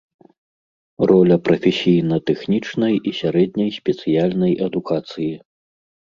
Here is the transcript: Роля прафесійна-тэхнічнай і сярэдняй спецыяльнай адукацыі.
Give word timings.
Роля 1.09 1.35
прафесійна-тэхнічнай 1.47 2.95
і 3.11 3.13
сярэдняй 3.19 3.69
спецыяльнай 3.79 4.53
адукацыі. 4.69 5.29